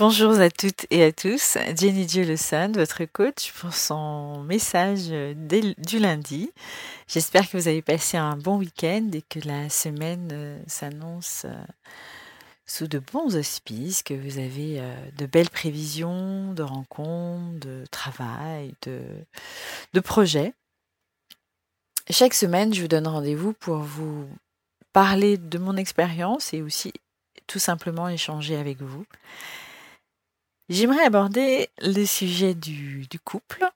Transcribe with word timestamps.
Bonjour 0.00 0.40
à 0.40 0.48
toutes 0.48 0.86
et 0.88 1.04
à 1.04 1.12
tous, 1.12 1.58
Jenny 1.78 2.06
Dieu 2.06 2.24
votre 2.24 3.04
coach 3.04 3.52
pour 3.52 3.74
son 3.74 4.42
message 4.44 5.08
du 5.10 5.98
lundi. 5.98 6.50
J'espère 7.06 7.46
que 7.46 7.58
vous 7.58 7.68
avez 7.68 7.82
passé 7.82 8.16
un 8.16 8.38
bon 8.38 8.56
week-end 8.56 9.10
et 9.12 9.20
que 9.20 9.46
la 9.46 9.68
semaine 9.68 10.30
euh, 10.32 10.58
s'annonce 10.66 11.44
euh, 11.44 11.52
sous 12.64 12.86
de 12.86 12.98
bons 12.98 13.36
auspices, 13.36 14.02
que 14.02 14.14
vous 14.14 14.38
avez 14.38 14.80
euh, 14.80 15.10
de 15.18 15.26
belles 15.26 15.50
prévisions 15.50 16.54
de 16.54 16.62
rencontres, 16.62 17.60
de 17.60 17.84
travail, 17.90 18.72
de 18.86 20.00
projets. 20.00 20.54
Chaque 22.08 22.32
semaine, 22.32 22.72
je 22.72 22.80
vous 22.80 22.88
donne 22.88 23.06
rendez-vous 23.06 23.52
pour 23.52 23.80
vous 23.80 24.30
parler 24.94 25.36
de 25.36 25.58
mon 25.58 25.76
expérience 25.76 26.54
et 26.54 26.62
aussi 26.62 26.94
tout 27.46 27.58
simplement 27.58 28.08
échanger 28.08 28.56
avec 28.56 28.80
vous. 28.80 29.04
J'aimerais 30.70 31.04
aborder 31.04 31.68
le 31.82 32.04
sujet 32.04 32.54
du, 32.54 33.08
couple. 33.24 33.68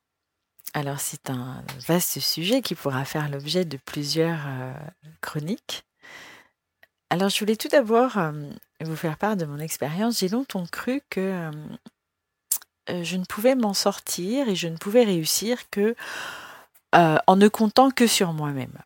Alors 0.74 1.00
c'est 1.00 1.28
un 1.28 1.64
vaste 1.88 2.20
sujet 2.20 2.62
qui 2.62 2.76
pourra 2.76 3.04
faire 3.04 3.28
l'objet 3.28 3.64
de 3.64 3.76
plusieurs 3.78 4.38
euh, 4.46 4.72
chroniques. 5.20 5.84
Alors 7.10 7.30
je 7.30 7.38
voulais 7.40 7.56
tout 7.56 7.66
d'abord 7.66 8.16
euh, 8.16 8.30
vous 8.80 8.94
faire 8.94 9.18
part 9.18 9.36
de 9.36 9.44
mon 9.44 9.58
expérience. 9.58 10.20
J'ai 10.20 10.28
longtemps 10.28 10.66
cru 10.66 11.02
que 11.10 11.50
euh, 12.88 13.02
je 13.02 13.16
ne 13.16 13.24
pouvais 13.24 13.56
m'en 13.56 13.74
sortir 13.74 14.48
et 14.48 14.54
je 14.54 14.68
ne 14.68 14.76
pouvais 14.76 15.02
réussir 15.02 15.68
que 15.70 15.96
en 16.92 17.34
ne 17.34 17.48
comptant 17.48 17.90
que 17.90 18.06
sur 18.06 18.32
moi-même. 18.32 18.78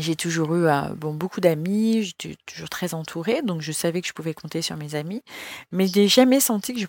J'ai 0.00 0.16
toujours 0.16 0.54
eu 0.54 0.66
euh, 0.66 0.82
bon, 0.94 1.12
beaucoup 1.12 1.40
d'amis, 1.40 2.02
j'étais 2.04 2.36
toujours 2.46 2.68
très 2.68 2.94
entourée, 2.94 3.42
donc 3.42 3.62
je 3.62 3.72
savais 3.72 4.00
que 4.00 4.06
je 4.06 4.12
pouvais 4.12 4.34
compter 4.34 4.62
sur 4.62 4.76
mes 4.76 4.94
amis, 4.94 5.22
mais 5.72 5.86
je 5.86 5.98
n'ai 5.98 6.08
jamais 6.08 6.40
senti 6.40 6.72
que 6.72 6.80
je, 6.80 6.86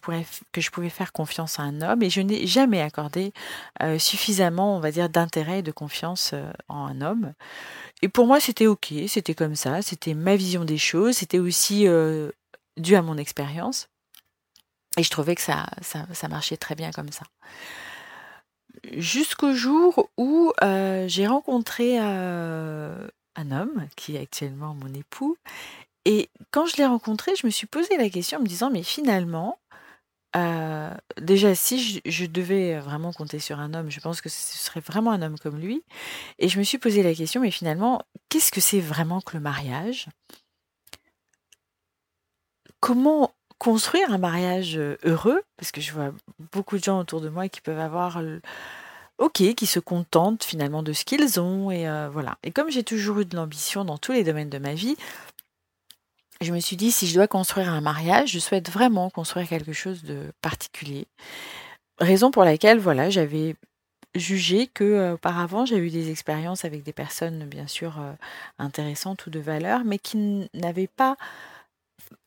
que 0.52 0.62
je 0.62 0.70
pouvais 0.70 0.90
faire 0.90 1.12
confiance 1.12 1.60
à 1.60 1.64
un 1.64 1.82
homme 1.82 2.04
et 2.04 2.10
je 2.10 2.22
n'ai 2.22 2.46
jamais 2.46 2.82
accordé 2.82 3.34
euh, 3.82 3.98
suffisamment, 3.98 4.78
on 4.78 4.80
va 4.80 4.92
dire, 4.92 5.10
d'intérêt 5.10 5.60
et 5.60 5.64
de 5.64 5.72
confiance 5.72 6.32
euh, 6.34 6.52
en 6.68 6.86
un 6.86 7.02
homme. 7.02 7.34
Et 8.02 8.10
pour 8.10 8.28
moi, 8.28 8.40
c'était 8.40 8.68
OK, 8.68 8.94
c'était 9.08 9.36
comme 9.36 9.56
ça, 9.56 9.82
c'était 9.82 10.14
ma 10.14 10.36
vision 10.36 10.64
des 10.64 10.78
choses, 10.78 11.18
c'était 11.18 11.40
aussi 11.40 11.86
dû 12.78 12.96
à 12.96 13.02
mon 13.02 13.18
expérience 13.18 13.90
et 14.98 15.04
je 15.04 15.10
trouvais 15.10 15.36
que 15.36 15.42
ça, 15.42 15.66
ça 15.82 16.28
marchait 16.28 16.58
très 16.58 16.76
bien 16.76 16.92
comme 16.92 17.12
ça. 17.12 17.24
Jusqu'au 18.98 19.54
jour 19.54 20.10
où 20.18 20.54
j'ai 20.62 21.28
rencontré 21.28 21.98
un 21.98 23.52
homme 23.52 23.88
qui 23.96 24.16
est 24.16 24.20
actuellement 24.20 24.74
mon 24.74 24.94
époux. 24.94 25.38
Et 26.06 26.30
quand 26.52 26.66
je 26.66 26.78
l'ai 26.78 26.86
rencontré, 26.86 27.36
je 27.36 27.46
me 27.46 27.52
suis 27.52 27.68
posé 27.68 27.98
la 27.98 28.10
question 28.10 28.40
en 28.40 28.42
me 28.42 28.48
disant, 28.48 28.70
mais 28.72 28.84
finalement, 28.84 29.60
déjà, 31.22 31.56
si 31.56 31.82
je, 31.82 32.00
je 32.06 32.26
devais 32.26 32.80
vraiment 32.80 33.12
compter 33.14 33.40
sur 33.40 33.60
un 33.60 33.74
homme, 33.74 33.92
je 33.92 34.00
pense 34.00 34.22
que 34.22 34.30
ce 34.30 34.58
serait 34.58 34.80
vraiment 34.80 35.12
un 35.12 35.22
homme 35.22 35.38
comme 35.38 35.60
lui. 35.60 35.84
Et 36.40 36.50
je 36.50 36.58
me 36.58 36.64
suis 36.64 36.78
posé 36.78 37.04
la 37.04 37.14
question, 37.14 37.42
mais 37.42 37.52
finalement, 37.52 38.02
qu'est-ce 38.30 38.52
que 38.52 38.62
c'est 38.62 38.80
vraiment 38.80 39.22
que 39.22 39.36
le 39.36 39.42
mariage? 39.42 40.08
Comment 42.80 43.34
construire 43.60 44.12
un 44.12 44.18
mariage 44.18 44.78
euh, 44.78 44.98
heureux 45.04 45.42
Parce 45.58 45.72
que 45.72 45.82
je 45.82 45.92
vois 45.92 46.12
beaucoup 46.54 46.78
de 46.78 46.84
gens 46.84 47.00
autour 47.00 47.22
de 47.22 47.30
moi 47.30 47.48
qui 47.50 47.62
peuvent 47.62 47.80
avoir 47.80 48.22
OK, 49.20 49.44
qui 49.54 49.66
se 49.68 49.80
contentent 49.80 50.44
finalement 50.44 50.82
de 50.82 50.94
ce 50.94 51.06
qu'ils 51.06 51.40
ont 51.40 51.70
et 51.70 51.88
euh, 51.88 52.10
voilà. 52.10 52.38
Et 52.44 52.52
comme 52.52 52.72
j'ai 52.72 52.84
toujours 52.84 53.20
eu 53.20 53.26
de 53.26 53.36
l'ambition 53.36 53.86
dans 53.86 53.98
tous 53.98 54.14
les 54.14 54.24
domaines 54.24 54.50
de 54.50 54.58
ma 54.58 54.74
vie, 54.74 54.96
je 56.42 56.54
me 56.54 56.60
suis 56.60 56.78
dit 56.78 56.90
si 56.90 57.06
je 57.06 57.14
dois 57.14 57.28
construire 57.28 57.70
un 57.70 57.82
mariage, 57.82 58.32
je 58.32 58.40
souhaite 58.40 58.70
vraiment 58.72 59.10
construire 59.10 59.48
quelque 59.48 59.74
chose 59.74 60.04
de 60.04 60.32
particulier. 60.42 61.06
Raison 62.00 62.32
pour 62.32 62.46
laquelle 62.46 62.80
voilà, 62.80 63.10
j'avais 63.10 63.56
jugé 64.16 64.68
que 64.68 64.86
euh, 64.86 65.14
auparavant 65.16 65.66
j'avais 65.66 65.86
eu 65.86 65.92
des 65.92 66.10
expériences 66.10 66.64
avec 66.64 66.84
des 66.84 66.94
personnes 66.94 67.44
bien 67.44 67.68
sûr 67.68 68.02
intéressantes 68.58 69.26
ou 69.28 69.30
de 69.30 69.40
valeur, 69.40 69.84
mais 69.84 70.00
qui 70.00 70.50
n'avaient 70.54 70.88
pas 70.88 71.18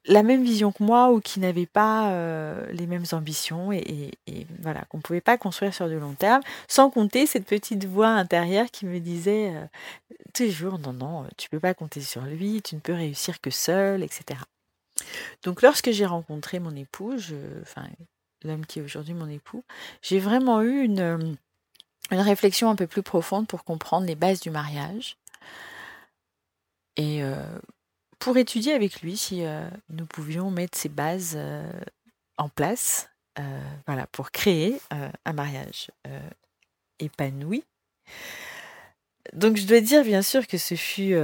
la 0.07 0.23
même 0.23 0.43
vision 0.43 0.73
que 0.73 0.83
moi 0.83 1.11
ou 1.13 1.21
qui 1.21 1.39
n'avaient 1.41 1.67
pas 1.67 2.13
euh, 2.13 2.67
les 2.73 2.87
mêmes 2.87 3.05
ambitions 3.13 3.73
et, 3.73 4.11
voilà 4.61 4.83
qu'on 4.89 5.01
pouvait 5.01 5.21
pas 5.21 5.39
construire 5.39 5.75
sur 5.75 5.89
du 5.89 5.99
long 5.99 6.15
terme 6.15 6.43
sans 6.69 6.91
compter 6.91 7.27
cette 7.27 7.47
petite 7.47 7.85
voix 7.85 8.09
intérieure 8.09 8.71
qui 8.71 8.87
me 8.87 8.99
disait 8.99 9.55
euh, 9.55 9.65
tous 10.35 10.45
les 10.45 10.51
jours 10.51 10.79
non 10.79 10.93
non 10.93 11.27
tu 11.37 11.49
peux 11.49 11.61
pas 11.61 11.75
compter 11.75 12.01
sur 12.01 12.23
lui 12.23 12.63
tu 12.63 12.75
ne 12.75 12.81
peux 12.81 12.95
réussir 12.95 13.41
que 13.41 13.51
seul 13.51 14.03
etc 14.03 14.41
donc 15.45 15.63
lorsque 15.63 15.91
j'ai 15.91 16.07
rencontré 16.07 16.59
mon 16.59 16.75
époux 16.75 17.17
je- 17.19 17.61
enfin 17.63 17.87
l'homme 18.45 18.67
qui 18.67 18.81
est 18.81 18.83
aujourd'hui 18.83 19.15
mon 19.15 19.29
époux 19.29 19.65
j'ai 20.03 20.19
vraiment 20.19 20.63
eu 20.63 20.83
une 20.83 21.01
euh, 21.01 21.35
une 22.13 22.21
réflexion 22.21 22.69
un 22.69 22.77
peu 22.77 22.87
plus 22.87 23.03
profonde 23.03 23.47
pour 23.47 23.65
comprendre 23.65 24.07
les 24.07 24.15
bases 24.15 24.41
du 24.41 24.51
mariage. 24.51 25.17
Et 26.97 27.23
pour 28.23 28.37
étudier 28.37 28.73
avec 28.73 29.03
lui 29.03 29.17
si 29.17 29.45
euh, 29.45 29.69
nous 29.91 30.07
pouvions 30.07 30.53
mettre 30.53 30.79
ces 30.79 30.89
bases 30.89 31.35
euh, 31.35 31.69
en 32.39 32.49
place, 32.49 33.11
euh, 33.41 33.61
voilà, 33.85 34.07
pour 34.07 34.31
créer 34.31 34.81
un 35.25 35.33
mariage 35.33 35.91
épanoui. 37.01 37.65
Donc 39.33 39.57
je 39.57 39.67
dois 39.67 39.81
dire 39.81 40.05
bien 40.05 40.23
sûr 40.23 40.47
que 40.47 40.57
ce 40.57 40.77
fut... 40.77 41.15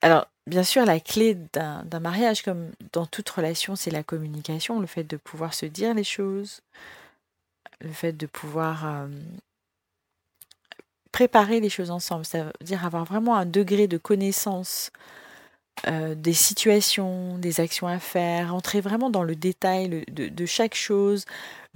alors 0.00 0.26
bien 0.48 0.64
sûr 0.64 0.84
la 0.84 0.98
clé 0.98 1.36
d'un 1.52 2.00
mariage, 2.00 2.42
comme 2.42 2.72
dans 2.92 3.06
toute 3.06 3.28
relation, 3.30 3.76
c'est 3.76 3.90
la 3.92 4.02
communication, 4.02 4.80
le 4.80 4.86
fait 4.88 5.04
de 5.04 5.16
pouvoir 5.16 5.54
se 5.54 5.66
dire 5.66 5.94
les 5.94 6.04
choses, 6.04 6.62
le 7.80 7.92
fait 7.92 8.12
de 8.12 8.26
pouvoir 8.26 9.06
préparer 11.12 11.60
les 11.60 11.70
choses 11.70 11.90
ensemble, 11.90 12.24
ça 12.24 12.44
veut 12.44 12.52
dire 12.62 12.84
avoir 12.84 13.04
vraiment 13.04 13.36
un 13.36 13.46
degré 13.46 13.86
de 13.86 13.98
connaissance 13.98 14.90
euh, 15.86 16.14
des 16.14 16.32
situations, 16.32 17.38
des 17.38 17.60
actions 17.60 17.86
à 17.86 17.98
faire, 17.98 18.54
entrer 18.54 18.80
vraiment 18.80 19.10
dans 19.10 19.22
le 19.22 19.36
détail 19.36 20.04
de 20.08 20.46
chaque 20.46 20.74
chose, 20.74 21.26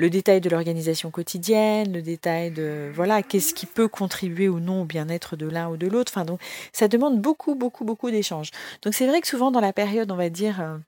le 0.01 0.09
détail 0.09 0.41
de 0.41 0.49
l'organisation 0.49 1.11
quotidienne, 1.11 1.93
le 1.93 2.03
détail 2.03 2.51
de 2.51 2.91
voilà 2.95 3.23
qu'est-ce 3.23 3.53
qui 3.53 3.67
peut 3.67 3.89
contribuer 3.89 4.49
ou 4.49 4.59
non 4.59 4.83
au 4.83 4.85
bien-être 4.85 5.37
de 5.37 5.47
l'un 5.47 5.69
ou 5.69 5.77
de 5.77 5.87
l'autre. 5.87 6.11
Enfin 6.15 6.25
donc 6.25 6.41
ça 6.73 6.89
demande 6.89 7.21
beaucoup 7.21 7.55
beaucoup 7.55 7.85
beaucoup 7.85 8.11
d'échanges. 8.11 8.51
Donc 8.83 8.95
c'est 8.95 9.07
vrai 9.07 9.21
que 9.21 9.29
souvent 9.29 9.51
dans 9.51 9.61
la 9.61 9.75
période 9.75 10.11
on 10.11 10.17
va 10.17 10.31
dire 10.31 10.61
euh, 10.61 10.79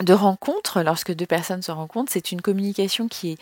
de 0.00 0.12
rencontre, 0.12 0.82
lorsque 0.82 1.12
deux 1.12 1.26
personnes 1.26 1.62
se 1.62 1.72
rencontrent, 1.72 2.12
c'est 2.12 2.32
une 2.32 2.40
communication 2.40 3.08
qui 3.08 3.32
est 3.32 3.38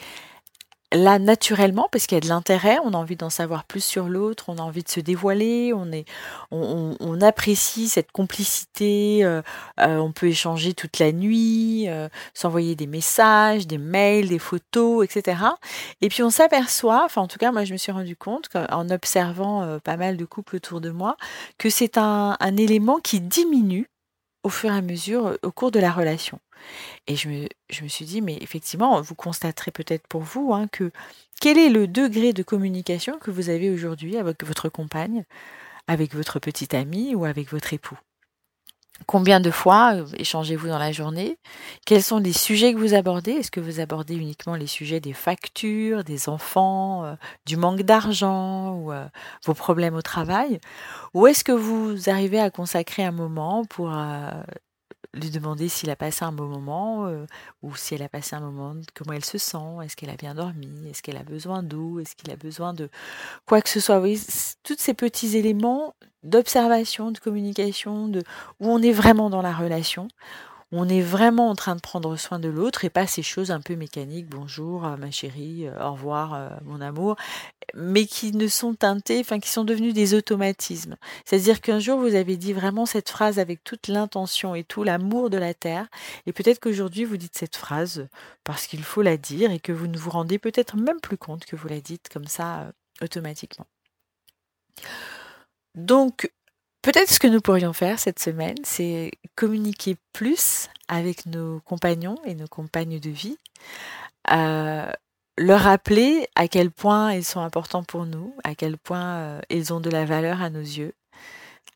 là 0.92 1.18
naturellement 1.18 1.88
parce 1.90 2.06
qu'il 2.06 2.16
y 2.16 2.18
a 2.18 2.20
de 2.20 2.28
l'intérêt, 2.28 2.78
on 2.84 2.92
a 2.92 2.96
envie 2.96 3.16
d'en 3.16 3.30
savoir 3.30 3.64
plus 3.64 3.82
sur 3.82 4.08
l'autre, 4.08 4.46
on 4.48 4.58
a 4.58 4.62
envie 4.62 4.82
de 4.82 4.88
se 4.88 5.00
dévoiler, 5.00 5.72
on 5.72 5.92
est, 5.92 6.04
on, 6.50 7.20
apprécie 7.20 7.88
cette 7.88 8.12
complicité, 8.12 9.24
euh, 9.24 9.42
euh, 9.78 9.98
on 9.98 10.10
peut 10.10 10.28
échanger 10.28 10.72
toute 10.72 10.98
la 10.98 11.12
nuit, 11.12 11.88
euh, 11.88 12.08
s'envoyer 12.34 12.74
des 12.74 12.86
messages, 12.86 13.66
des 13.66 13.78
mails, 13.78 14.28
des 14.28 14.38
photos, 14.38 15.04
etc. 15.04 15.38
Et 16.00 16.08
puis 16.08 16.22
on 16.22 16.30
s'aperçoit, 16.30 17.02
enfin 17.04 17.22
en 17.22 17.28
tout 17.28 17.38
cas 17.38 17.52
moi 17.52 17.64
je 17.64 17.72
me 17.72 17.78
suis 17.78 17.92
rendu 17.92 18.16
compte 18.16 18.48
en 18.54 18.88
observant 18.90 19.78
pas 19.80 19.96
mal 19.96 20.16
de 20.16 20.24
couples 20.24 20.56
autour 20.56 20.80
de 20.80 20.90
moi, 20.90 21.16
que 21.58 21.70
c'est 21.70 21.98
un, 21.98 22.36
un 22.40 22.56
élément 22.56 22.98
qui 22.98 23.20
diminue 23.20 23.90
au 24.42 24.48
fur 24.48 24.70
et 24.72 24.76
à 24.76 24.82
mesure 24.82 25.38
au 25.42 25.52
cours 25.52 25.70
de 25.70 25.80
la 25.80 25.92
relation. 25.92 26.40
Et 27.06 27.16
je 27.16 27.28
me, 27.28 27.48
je 27.70 27.82
me 27.84 27.88
suis 27.88 28.04
dit, 28.06 28.22
mais 28.22 28.38
effectivement, 28.42 29.00
vous 29.02 29.14
constaterez 29.14 29.72
peut-être 29.72 30.06
pour 30.08 30.22
vous 30.22 30.52
hein, 30.54 30.68
que 30.68 30.92
quel 31.40 31.58
est 31.58 31.70
le 31.70 31.88
degré 31.88 32.32
de 32.32 32.42
communication 32.42 33.18
que 33.18 33.30
vous 33.30 33.50
avez 33.50 33.70
aujourd'hui 33.70 34.16
avec 34.18 34.44
votre 34.44 34.68
compagne, 34.70 35.24
avec 35.88 36.14
votre 36.14 36.40
petite 36.40 36.74
amie 36.74 37.14
ou 37.16 37.24
avec 37.26 37.50
votre 37.52 37.74
époux? 37.74 37.98
Combien 39.06 39.40
de 39.40 39.50
fois 39.50 39.94
euh, 39.94 40.06
échangez-vous 40.18 40.68
dans 40.68 40.78
la 40.78 40.92
journée? 40.92 41.38
Quels 41.86 42.02
sont 42.02 42.18
les 42.18 42.32
sujets 42.32 42.72
que 42.72 42.78
vous 42.78 42.94
abordez? 42.94 43.32
Est-ce 43.32 43.50
que 43.50 43.60
vous 43.60 43.80
abordez 43.80 44.14
uniquement 44.14 44.54
les 44.54 44.66
sujets 44.66 45.00
des 45.00 45.12
factures, 45.12 46.04
des 46.04 46.28
enfants, 46.28 47.04
euh, 47.04 47.14
du 47.46 47.56
manque 47.56 47.82
d'argent 47.82 48.74
ou 48.74 48.92
euh, 48.92 49.06
vos 49.44 49.54
problèmes 49.54 49.94
au 49.94 50.02
travail? 50.02 50.60
Ou 51.14 51.26
est-ce 51.26 51.44
que 51.44 51.52
vous 51.52 52.08
arrivez 52.08 52.40
à 52.40 52.50
consacrer 52.50 53.04
un 53.04 53.12
moment 53.12 53.64
pour 53.64 53.90
lui 55.14 55.30
demander 55.30 55.68
s'il 55.68 55.90
a 55.90 55.96
passé 55.96 56.24
un 56.24 56.32
bon 56.32 56.46
moment 56.46 57.06
euh, 57.06 57.26
ou 57.62 57.74
si 57.74 57.94
elle 57.94 58.02
a 58.02 58.08
passé 58.08 58.36
un 58.36 58.40
moment, 58.40 58.74
comment 58.94 59.12
elle 59.12 59.24
se 59.24 59.38
sent, 59.38 59.58
est-ce 59.84 59.96
qu'elle 59.96 60.10
a 60.10 60.16
bien 60.16 60.34
dormi, 60.34 60.88
est-ce 60.88 61.02
qu'elle 61.02 61.16
a 61.16 61.24
besoin 61.24 61.62
d'eau, 61.62 61.98
est-ce 61.98 62.14
qu'il 62.14 62.30
a 62.30 62.36
besoin 62.36 62.74
de 62.74 62.88
quoi 63.46 63.60
que 63.60 63.68
ce 63.68 63.80
soit. 63.80 64.00
Oui, 64.00 64.20
tous 64.62 64.76
ces 64.78 64.94
petits 64.94 65.36
éléments 65.36 65.94
d'observation, 66.22 67.10
de 67.10 67.18
communication, 67.18 68.08
de 68.08 68.20
où 68.60 68.68
on 68.68 68.82
est 68.82 68.92
vraiment 68.92 69.30
dans 69.30 69.42
la 69.42 69.52
relation. 69.52 70.08
On 70.72 70.88
est 70.88 71.00
vraiment 71.00 71.50
en 71.50 71.54
train 71.54 71.74
de 71.74 71.80
prendre 71.80 72.16
soin 72.16 72.38
de 72.38 72.48
l'autre 72.48 72.84
et 72.84 72.90
pas 72.90 73.06
ces 73.06 73.22
choses 73.22 73.50
un 73.50 73.60
peu 73.60 73.74
mécaniques, 73.74 74.28
bonjour 74.28 74.82
ma 74.82 75.10
chérie, 75.10 75.68
au 75.68 75.92
revoir 75.92 76.60
mon 76.64 76.80
amour, 76.80 77.16
mais 77.74 78.06
qui 78.06 78.32
ne 78.32 78.46
sont 78.46 78.74
teintées, 78.74 79.20
enfin 79.20 79.40
qui 79.40 79.48
sont 79.48 79.64
devenues 79.64 79.92
des 79.92 80.14
automatismes. 80.14 80.96
C'est-à-dire 81.24 81.60
qu'un 81.60 81.80
jour 81.80 81.98
vous 81.98 82.14
avez 82.14 82.36
dit 82.36 82.52
vraiment 82.52 82.86
cette 82.86 83.10
phrase 83.10 83.38
avec 83.38 83.64
toute 83.64 83.88
l'intention 83.88 84.54
et 84.54 84.62
tout 84.62 84.84
l'amour 84.84 85.28
de 85.28 85.38
la 85.38 85.54
terre, 85.54 85.88
et 86.26 86.32
peut-être 86.32 86.60
qu'aujourd'hui 86.60 87.04
vous 87.04 87.16
dites 87.16 87.36
cette 87.36 87.56
phrase 87.56 88.08
parce 88.44 88.66
qu'il 88.66 88.84
faut 88.84 89.02
la 89.02 89.16
dire 89.16 89.50
et 89.50 89.58
que 89.58 89.72
vous 89.72 89.88
ne 89.88 89.98
vous 89.98 90.10
rendez 90.10 90.38
peut-être 90.38 90.76
même 90.76 91.00
plus 91.00 91.18
compte 91.18 91.46
que 91.46 91.56
vous 91.56 91.68
la 91.68 91.80
dites 91.80 92.08
comme 92.12 92.26
ça 92.26 92.72
automatiquement. 93.02 93.66
Donc, 95.74 96.32
peut-être 96.82 97.10
ce 97.10 97.18
que 97.18 97.26
nous 97.26 97.40
pourrions 97.40 97.72
faire 97.72 97.98
cette 97.98 98.18
semaine, 98.18 98.56
c'est 98.64 99.12
communiquer 99.36 99.96
plus 100.12 100.68
avec 100.88 101.26
nos 101.26 101.60
compagnons 101.60 102.18
et 102.24 102.34
nos 102.34 102.48
compagnes 102.48 102.98
de 102.98 103.10
vie, 103.10 103.38
euh, 104.30 104.90
leur 105.38 105.60
rappeler 105.60 106.26
à 106.34 106.48
quel 106.48 106.70
point 106.70 107.12
ils 107.12 107.24
sont 107.24 107.40
importants 107.40 107.84
pour 107.84 108.06
nous, 108.06 108.34
à 108.44 108.54
quel 108.54 108.76
point 108.76 109.16
euh, 109.16 109.40
ils 109.50 109.72
ont 109.72 109.80
de 109.80 109.90
la 109.90 110.04
valeur 110.04 110.42
à 110.42 110.50
nos 110.50 110.60
yeux, 110.60 110.94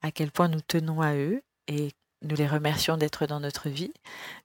à 0.03 0.11
quel 0.11 0.31
point 0.31 0.49
nous 0.49 0.61
tenons 0.61 1.01
à 1.01 1.15
eux 1.15 1.43
et 1.69 1.93
nous 2.23 2.37
les 2.37 2.47
remercions 2.47 2.97
d'être 2.97 3.27
dans 3.27 3.41
notre 3.41 3.69
vie. 3.69 3.93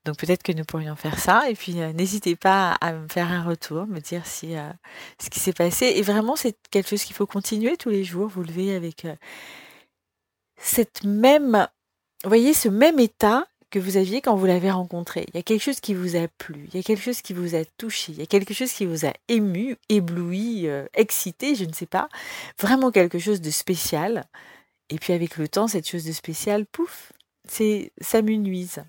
Donc 0.05 0.17
peut-être 0.17 0.43
que 0.43 0.51
nous 0.51 0.65
pourrions 0.65 0.95
faire 0.95 1.17
ça. 1.17 1.49
Et 1.49 1.55
puis 1.55 1.81
euh, 1.81 1.93
n'hésitez 1.93 2.35
pas 2.35 2.73
à 2.81 2.93
me 2.93 3.07
faire 3.07 3.31
un 3.31 3.43
retour, 3.43 3.87
me 3.87 3.99
dire 3.99 4.25
si 4.25 4.53
ce 5.21 5.29
qui 5.29 5.39
s'est 5.39 5.53
passé. 5.53 5.93
Et 5.95 6.01
vraiment, 6.01 6.35
c'est 6.35 6.57
quelque 6.71 6.89
chose 6.89 7.03
qu'il 7.03 7.15
faut 7.15 7.27
continuer 7.27 7.77
tous 7.77 7.89
les 7.89 8.03
jours. 8.03 8.27
Vous 8.27 8.43
levez 8.43 8.75
avec 8.75 9.05
cette 10.59 11.03
même, 11.03 11.67
voyez, 12.23 12.53
ce 12.53 12.69
même 12.69 12.99
état 12.99 13.47
que 13.71 13.79
vous 13.79 13.97
aviez 13.97 14.21
quand 14.21 14.35
vous 14.35 14.45
l'avez 14.45 14.71
rencontré. 14.71 15.25
Il 15.29 15.35
y 15.35 15.39
a 15.39 15.43
quelque 15.43 15.61
chose 15.61 15.79
qui 15.79 15.93
vous 15.93 16.15
a 16.15 16.27
plu, 16.27 16.67
il 16.69 16.75
y 16.75 16.79
a 16.79 16.83
quelque 16.83 17.03
chose 17.03 17.21
qui 17.21 17.33
vous 17.33 17.55
a 17.55 17.63
touché, 17.77 18.11
il 18.13 18.17
y 18.19 18.23
a 18.23 18.25
quelque 18.25 18.53
chose 18.53 18.71
qui 18.71 18.85
vous 18.85 19.05
a 19.05 19.13
ému, 19.27 19.77
ébloui, 19.89 20.67
excité, 20.95 21.53
je 21.55 21.65
ne 21.65 21.73
sais 21.73 21.85
pas. 21.85 22.09
Vraiment 22.59 22.91
quelque 22.91 23.19
chose 23.19 23.41
de 23.41 23.51
spécial. 23.51 24.25
Et 24.89 24.97
puis 24.97 25.13
avec 25.13 25.37
le 25.37 25.47
temps, 25.47 25.67
cette 25.67 25.87
chose 25.87 26.03
de 26.03 26.11
spécial, 26.11 26.65
pouf, 26.65 27.11
c'est 27.47 27.91
ça 28.01 28.21
nuise. 28.21 28.83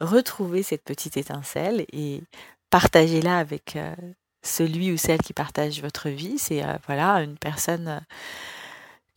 Retrouvez 0.00 0.62
cette 0.62 0.84
petite 0.84 1.16
étincelle 1.16 1.84
et 1.92 2.22
partagez-la 2.70 3.38
avec 3.38 3.76
euh, 3.76 3.94
celui 4.42 4.92
ou 4.92 4.96
celle 4.96 5.20
qui 5.20 5.32
partage 5.32 5.82
votre 5.82 6.08
vie. 6.08 6.38
C'est 6.38 6.64
euh, 6.64 6.76
voilà 6.86 7.20
une 7.20 7.36
personne 7.36 7.88
euh, 7.88 8.00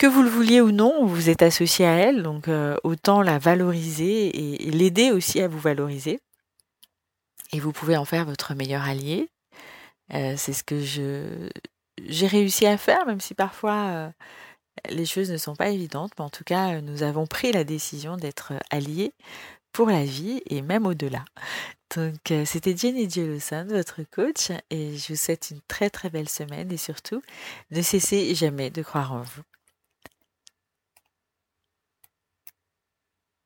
que 0.01 0.07
vous 0.07 0.23
le 0.23 0.29
vouliez 0.29 0.61
ou 0.61 0.71
non, 0.71 1.05
vous 1.05 1.29
êtes 1.29 1.43
associé 1.43 1.85
à 1.85 1.91
elle, 1.91 2.23
donc 2.23 2.49
autant 2.83 3.21
la 3.21 3.37
valoriser 3.37 4.65
et, 4.65 4.71
l'aider 4.71 5.11
aussi 5.11 5.39
à 5.41 5.47
vous 5.47 5.59
valoriser. 5.59 6.19
Et 7.53 7.59
vous 7.59 7.71
pouvez 7.71 7.95
en 7.97 8.05
faire 8.05 8.25
votre 8.25 8.55
meilleur 8.55 8.81
allié. 8.81 9.29
c'est 10.09 10.53
ce 10.53 10.63
que 10.63 10.79
j'ai 10.79 12.27
réussi 12.27 12.65
à 12.65 12.77
faire, 12.77 13.05
même 13.05 13.21
si 13.21 13.35
parfois 13.35 14.11
les 14.89 15.05
choses 15.05 15.29
ne 15.29 15.37
sont 15.37 15.55
pas 15.55 15.69
évidentes, 15.69 16.13
mais 16.17 16.25
en 16.25 16.31
tout 16.31 16.43
cas, 16.43 16.81
nous 16.81 17.03
avons 17.03 17.27
pris 17.27 17.51
la 17.51 17.63
décision 17.63 18.17
d'être 18.17 18.53
alliés 18.71 19.13
pour 19.71 19.91
la 19.91 20.03
vie 20.03 20.41
et 20.47 20.63
même 20.63 20.87
au-delà. 20.87 21.23
Donc, 21.95 22.31
euh, 22.31 22.43
c'était 22.45 22.75
Jenny 22.75 23.09
Jellison, 23.09 23.65
votre 23.69 24.01
coach, 24.03 24.49
et 24.69 24.97
je 24.97 25.09
vous 25.09 25.15
souhaite 25.15 25.49
une 25.51 25.61
très 25.67 25.89
très 25.89 26.09
belle 26.09 26.29
semaine 26.29 26.71
et 26.71 26.77
surtout, 26.77 27.21
ne 27.69 27.81
cessez 27.81 28.33
jamais 28.33 28.69
de 28.69 28.81
croire 28.81 29.13
en 29.13 29.21
vous. 29.21 29.43